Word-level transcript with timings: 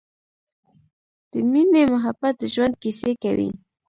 د 1.31 1.33
مینې 1.51 1.83
مخبت 1.93 2.33
د 2.39 2.43
ژوند 2.53 2.73
کیسې 2.81 3.11
کوی 3.23 3.49